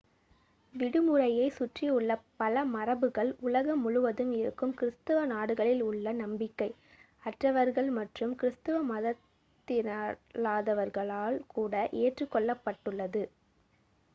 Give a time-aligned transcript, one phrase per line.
[0.73, 11.87] விடுமுறையைச் சுற்றியுள்ள பல மரபுகள் உலகம் முழுவதும் இருக்கும் கிறிஸ்தவ நாடுகளில் உள்ள நம்பிக்கை-அற்றவர்கள் மற்றும் கிறிஸ்தவ மதத்தினரல்லாதவர்களாலும் கூட
[12.01, 13.23] ஏற்றுக்கொள்ளப்பட்டுள்ளது